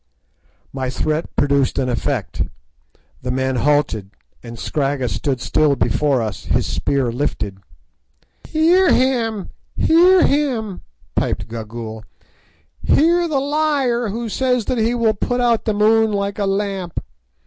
[0.73, 2.41] My threat produced an effect;
[3.21, 4.09] the men halted,
[4.41, 7.59] and Scragga stood still before us, his spear lifted.
[8.45, 9.51] "Hear him!
[9.77, 10.81] hear him!"
[11.13, 12.03] piped Gagool;
[12.81, 16.99] "hear the liar who says that he will put out the moon like a lamp.